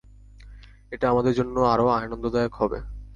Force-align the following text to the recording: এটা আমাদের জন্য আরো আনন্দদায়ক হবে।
এটা 0.91 1.05
আমাদের 1.09 1.33
জন্য 1.33 1.55
আরো 1.73 1.85
আনন্দদায়ক 1.97 2.53
হবে। 2.55 2.79